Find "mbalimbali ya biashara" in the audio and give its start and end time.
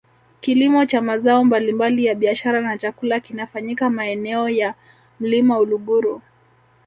1.43-2.61